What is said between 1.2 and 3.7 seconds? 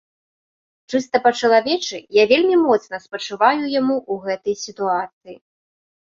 па чалавечы я вельмі моцна спачуваю